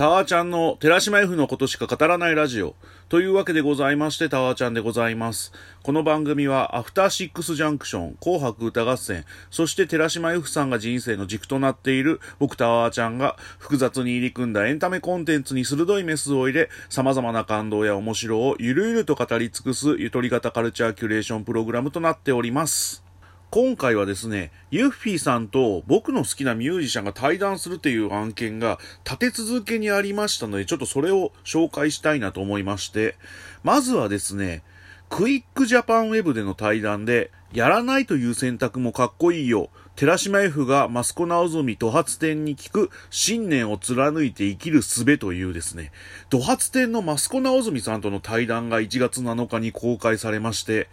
[0.00, 2.74] タワーちゃんの寺島 F のことしか語らないラジオ。
[3.10, 5.52] というわけでございまして、タワーちゃんでございます。
[5.82, 23.09] この番組は、アフターシックスジャンクション、紅白歌合戦、そして寺島 F さんが人生の軸となっている、僕タワーちゃんが、複雑に入り組んだエンタメコンテンツに鋭いメスを入れ、様々な感動や面白をゆるゆると語り尽くす、ゆとり型カルチャーキュレーションプログラムとなっております。
[23.50, 33.16] 今回はですね、ユッフィーさんと僕の好きなミュージシャンが対談するという案件が立て続けにありましたので、ちょっとそれを紹介したいなと思いまして、
[33.64, 34.62] まずはですね、
[35.08, 39.70] クイックジャパンウェブでの対談で、やらないという選択もかっこいいよ。
[39.96, 45.90] 寺島 F がマスコ直澄土発展に聞く信念を貫いて生きる術というですね、
[46.30, 50.88] 土発展のマスコ直澄さんとの対談が1月7日に公開されまして、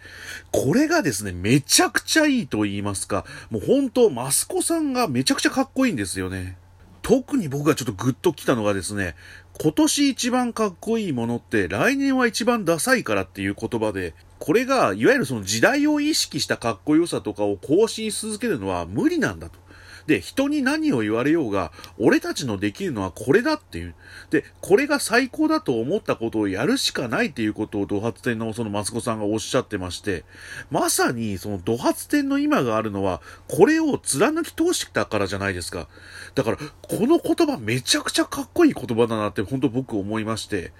[0.50, 6.58] これがですね、めちゃくちゃいいと言いますか、もう本当マスコさんがめちゃくちゃかっこいいんですよね。
[7.02, 9.14] 特に僕がちょっとグッときたのがですね、
[9.58, 19.58] 今年一番かっこいいものって来年は一番ダサいからっていう言葉で、これがいわゆるその時代を意識したかっこよさとかを更新し続けるのは無理なんだと。
[20.08, 23.94] で、人に何を言われようが、俺たちのできるのはこれだっていう。
[24.30, 30.24] で、これが最高だと思ったことをやるしかないっていうことを土発展のそのマスコさんがおっしゃってまして、
[30.70, 35.88] まさにその土発展の今があるのは、これを貫き通してたからじゃないですか。
[36.34, 40.72] だから、この言葉めちゃくちゃかっこいい言葉だなって本当僕思いまして、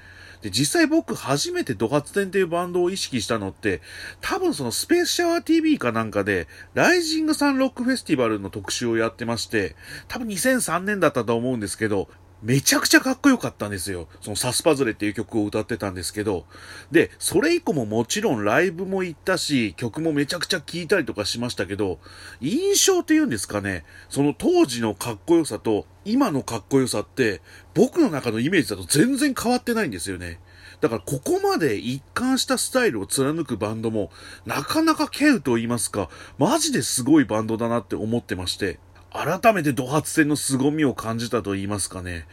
[0.42, 3.80] で、実際僕初めてドカツテンっていうバンドを意識したのって、
[4.20, 9.74] 多分そのスペースシャワー TV かなんかで、ライジングサンロックフェスティバルの特集をやってまして、
[10.06, 12.08] 多分2003年だったと思うんですけど、
[12.42, 14.08] めちゃくちゃかっこよかったんですよ。
[14.20, 16.46] そのサスパズレっていう曲を歌ってたんですけど。
[16.92, 21.98] で、それ以降ももちろんライブも行ったし、曲もめちゃくちゃ聴いたりとかしましたけど、
[22.40, 27.40] 印象っていうんですかね、その当時のかっこよさと今のかっこよさって、
[27.74, 30.40] 僕の中のイメージだと全然変わってないんですよね。
[30.80, 34.12] だからここまで一貫したスタイルを貫くバンドも、
[34.46, 36.08] なかなか稀有と言いますか、
[36.38, 38.78] マジですごいバンドだなって思ってまして、
[39.10, 42.26] 改めて土発戦の凄みを感じたと言いますかね。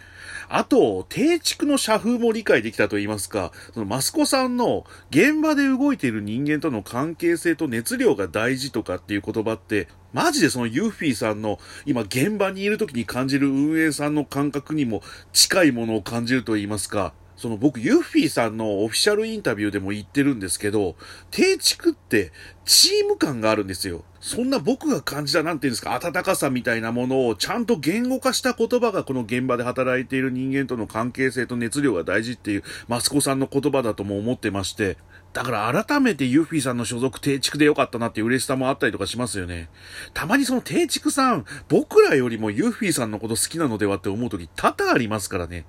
[0.50, 15.02] あと、定畜の社風も理解できたと言いますか、そのマスコさんの現場で動いている人間との関係性と熱量が大事とかっていう言葉って、マジでそのユーフィーさんの今現場にいる時に感じる運営さんの感覚にも
[15.34, 20.96] 近いものを感じると言いますか、その僕、ユッフィーさんのオフィシャルインタビューでも言ってるんですけど、
[21.31, 22.31] 定畜って
[22.63, 24.06] チーム感があるんですよ。
[24.22, 34.97] そんな僕が感じた、なんていうんですか、温かさみたいなものをちゃんと言語化した言葉がこの現場で働いている人間との関係性と熱量が大事っていうマスコさんの言葉だとも思ってまして、
[35.34, 39.69] だから改めてユッフィーさんの所属定畜でよかったなっていう嬉しさもあったりとかしますよね。
[40.13, 45.66] たまにその定畜さん、僕らよりもユッフィーさんのこと好きなのではって思う時多々ありますからね。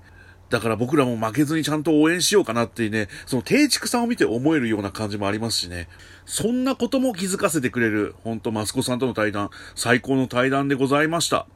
[0.49, 5.89] だから僕らも負けずにちゃんと応援しようかなっていうね、その定畜さんを見て思えるような感じもありますしね。
[6.25, 11.47] そんなことも気づかせてくれる、ほんとマスコさんとの対談、最高の対談でございました。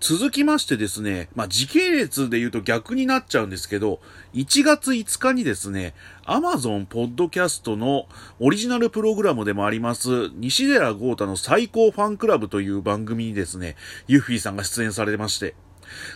[0.00, 4.00] 続きましてですね、まあ、時系列で言うと逆になっちゃうんですけど、
[4.34, 5.94] 1月5日にですね、
[6.26, 8.06] Amazon Podcast の
[8.38, 15.54] オリジナルプログラムでもあります、西寺豪太の最高ファンクラブという番組にですね、ユッフィーさんが出演されてまして、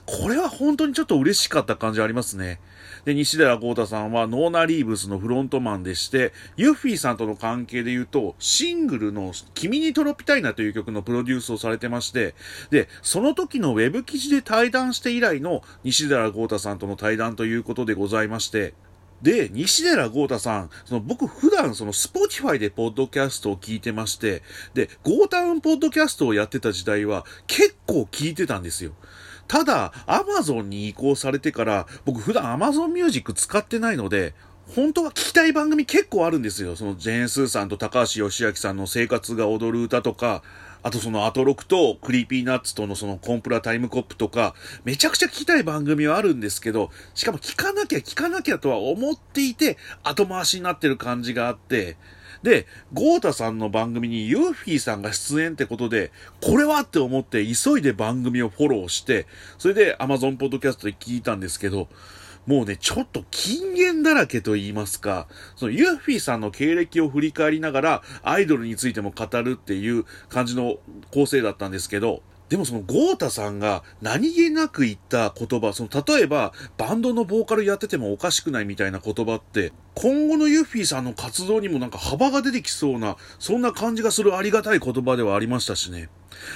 [0.06, 2.60] これは本当にちょっと嬉しかった感じありますね。
[3.04, 12.34] で、西寺豪太さんはノーナリーブスのフロントマンでして、ユッフィーさんとの関係で言うと、シングルの君にトロピタイナという曲のプロデュースをされてまして、
[12.70, 18.74] で、その時のウェブ記事で対談して以来の西寺豪太さんとの対談ということでございまして、
[19.22, 24.42] で、西寺郷太さん、その僕普段その Spotify でポッドキャストを聞いてまして、
[24.74, 28.92] で、 GOTOWN ポッドキャストをやってた時代は結構聞いてたんですよ。
[29.48, 34.34] ただ、アマゾンに移行されてから、僕普段 Amazon Music 使ってないので、
[34.74, 36.76] 本当は聞きたい番組結構あるんですよ。
[36.76, 40.42] そのジェーン・スーさんと高橋芳朗さんの生活が踊る歌とか、
[40.88, 44.54] あとそのアトロクと Creepy Nuts とのそのコンプラタイムコップとか、
[44.84, 51.98] めちゃくちゃ聞きたい番組はあるんですけど、しかも聞かなきゃ聞かなきゃとは思っていて、後回しになってる感じがあって、
[52.42, 56.10] で、ゴータさんの番組にユーフィーさんが出演ってことで、
[56.40, 59.26] これはって思って急いで番組をフォローして、
[59.58, 61.88] それで Amazon ポッドキャストで聞いたんですけど、
[62.46, 65.26] もうね、ちょっと禁言だらけと言いますか、
[65.56, 70.76] そのユーフィーさんの経歴を振り返りながら、アイドルについても語るっていう感じの
[71.10, 86.08] 構成だったんですけど、でもそのゴータさんが何気なく言った言葉、その例えばバンドのボーカルやっててもおかしくないみたいな言葉って、今後のユッフィーさんの活動にもなんか幅が出てきそうな、そんな感じがするありがたい言葉ではありましたしね。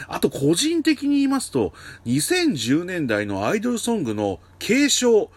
[0.08, 1.72] あと個人的に言いますと、
[2.06, 5.30] 2010年代のアイドルソングの継承、語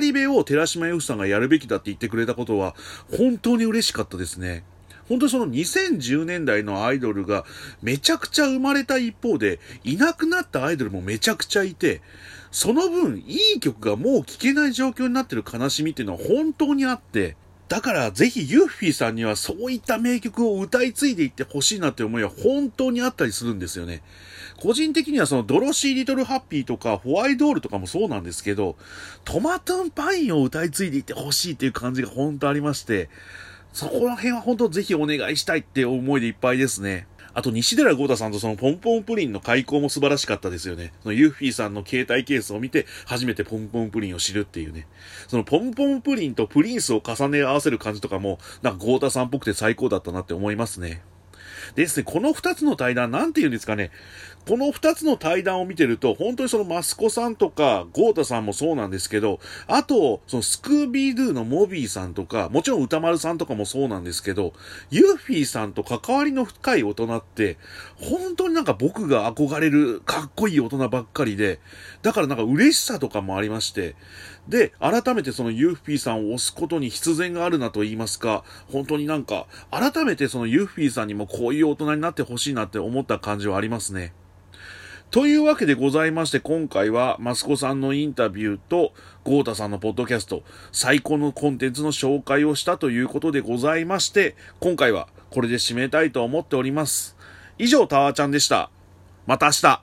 [0.00, 2.74] り部を寺島由布さんがやるべきだって言ってくれたことは、
[3.16, 4.64] 本当に嬉しかったですね。
[5.12, 7.44] 本当にその2010年代のアイドルが
[7.82, 12.00] めちゃくちゃ生まれた一方で、いなくなったアイドルもめちゃくちゃいて、
[12.50, 17.36] その分、いい曲がもう聴けない状況になってる悲しみっていうのは本当にあって、
[17.68, 24.02] だからぜひユッフィーさんにはそういった名曲を歌い継いでいってほしいなって思いは本当にあったりするんですよね。
[24.60, 28.76] 個人的にはそのドロシー・リトル・ハッピーとかホワイドールとかもそうなんですけど、
[29.24, 33.10] トマトンパインを歌い継いでいってほしいっていう感じが本当ありまして、
[33.72, 37.06] そこら辺は本当ぜひお願いしたいって思いでいっぱいですね。
[37.34, 40.92] あと、西寺豪太さんとそのポンポンプリンの開口も素晴らしかったですよね。
[41.02, 44.86] そのユッフィーさんの携帯ケースを見て、初めてポンポンプリンを知るっていうね。
[45.28, 51.02] そのポンポンプリンとプリンスを重ね合わせる感じとかも、なんか豪太さんっぽくて最高だったなって思いますね。
[51.74, 53.90] ですね、この二つの対談、なんて言うんですかね。
[54.46, 59.38] この二つの対談を見てると、本当にそのマスコさんとか、ゴータさんもそうなんですけど、
[59.68, 64.52] あと、そのスクービードゥのモビーさんとか、もちろん歌丸さんとかもそうなんですけど、
[64.90, 67.56] ユーフィーさんと関わりの深い大人って、
[67.96, 71.60] 本当になんか僕が憧れるかっこいい大人ばっかりで、
[72.02, 73.94] だからなんか嬉しさとかもありまして、
[74.48, 84.12] で、改めてそのユーフィーさんを押すことに必然があるなと言いますか、本当になんか、改めてそのユーフィーさんにもこういう大人になってほしいなって思った感じはありますね。
[85.12, 88.94] というわけでございまして、今回はマスコさんのインタビューと、
[89.24, 90.42] ゴータさんのポッドキャスト、
[90.72, 97.16] 最高のコンテンツの紹介をしたということでございまして、今回はこれで締めたいと思っております。
[97.58, 98.70] 以上、タワーちゃんでした。
[99.26, 99.80] また明日